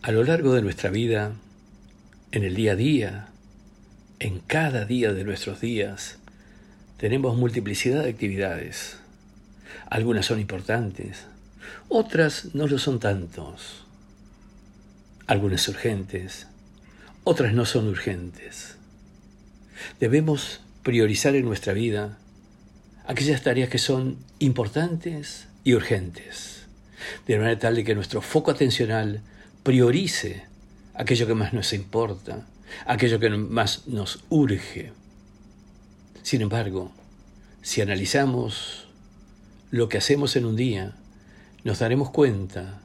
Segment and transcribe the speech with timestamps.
[0.00, 1.32] A lo largo de nuestra vida,
[2.30, 3.28] en el día a día,
[4.20, 6.18] en cada día de nuestros días,
[6.98, 8.98] tenemos multiplicidad de actividades.
[9.90, 11.26] Algunas son importantes,
[11.88, 13.84] otras no lo son tantos.
[15.26, 16.46] Algunas urgentes,
[17.24, 18.76] otras no son urgentes.
[19.98, 22.18] Debemos priorizar en nuestra vida
[23.04, 26.66] aquellas tareas que son importantes y urgentes,
[27.26, 29.22] de manera tal de que nuestro foco atencional
[29.68, 30.44] priorice
[30.94, 32.46] aquello que más nos importa,
[32.86, 34.92] aquello que más nos urge.
[36.22, 36.90] Sin embargo,
[37.60, 38.86] si analizamos
[39.70, 40.94] lo que hacemos en un día,
[41.64, 42.80] nos daremos cuenta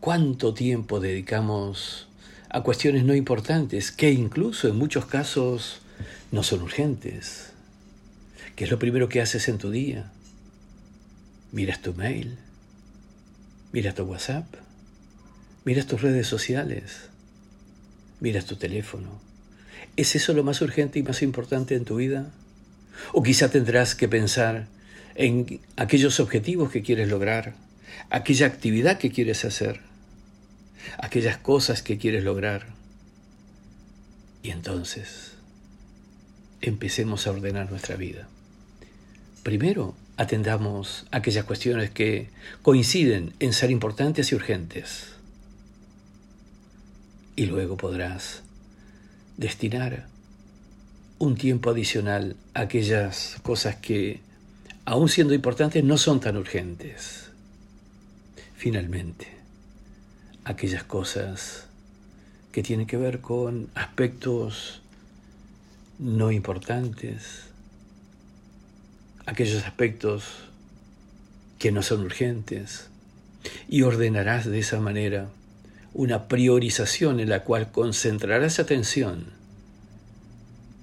[0.00, 2.08] cuánto tiempo dedicamos
[2.48, 5.82] a cuestiones no importantes, que incluso en muchos casos
[6.32, 7.52] no son urgentes.
[8.56, 10.10] ¿Qué es lo primero que haces en tu día?
[11.52, 12.38] Miras tu mail,
[13.70, 14.63] miras tu WhatsApp,
[15.64, 17.08] Miras tus redes sociales,
[18.20, 19.18] miras tu teléfono.
[19.96, 22.30] ¿Es eso lo más urgente y más importante en tu vida?
[23.14, 24.66] O quizá tendrás que pensar
[25.14, 27.54] en aquellos objetivos que quieres lograr,
[28.10, 29.80] aquella actividad que quieres hacer,
[30.98, 32.66] aquellas cosas que quieres lograr.
[34.42, 35.32] Y entonces
[36.60, 38.28] empecemos a ordenar nuestra vida.
[39.42, 42.28] Primero, atendamos aquellas cuestiones que
[42.60, 45.14] coinciden en ser importantes y urgentes
[47.36, 48.42] y luego podrás
[49.36, 50.06] destinar
[51.18, 54.20] un tiempo adicional a aquellas cosas que,
[54.84, 57.30] aun siendo importantes, no son tan urgentes.
[58.56, 59.28] Finalmente,
[60.44, 61.66] aquellas cosas
[62.52, 64.82] que tienen que ver con aspectos
[65.98, 67.44] no importantes,
[69.26, 70.24] aquellos aspectos
[71.58, 72.90] que no son urgentes,
[73.68, 75.28] y ordenarás de esa manera
[75.94, 79.26] una priorización en la cual concentrarás atención,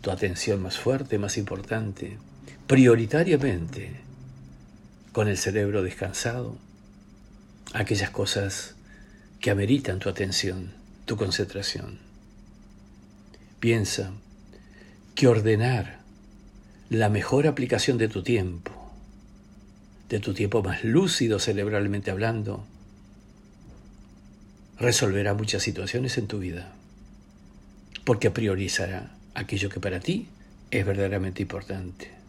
[0.00, 2.18] tu atención más fuerte, más importante,
[2.68, 3.96] prioritariamente,
[5.10, 6.56] con el cerebro descansado,
[7.74, 8.76] aquellas cosas
[9.40, 10.72] que ameritan tu atención,
[11.04, 11.98] tu concentración.
[13.58, 14.12] Piensa
[15.16, 16.00] que ordenar
[16.90, 18.72] la mejor aplicación de tu tiempo,
[20.08, 22.66] de tu tiempo más lúcido cerebralmente hablando,
[24.82, 26.72] resolverá muchas situaciones en tu vida,
[28.04, 30.26] porque priorizará aquello que para ti
[30.72, 32.21] es verdaderamente importante.